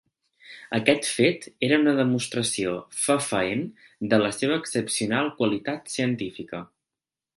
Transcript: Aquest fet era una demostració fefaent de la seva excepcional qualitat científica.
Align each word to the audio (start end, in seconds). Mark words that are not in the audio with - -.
Aquest 0.75 1.09
fet 1.17 1.43
era 1.67 1.77
una 1.81 1.93
demostració 1.99 2.73
fefaent 3.01 3.61
de 4.15 4.19
la 4.23 4.33
seva 4.39 4.57
excepcional 4.63 5.31
qualitat 5.43 5.95
científica. 5.99 6.63